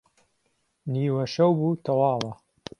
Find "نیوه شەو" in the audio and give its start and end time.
0.91-1.51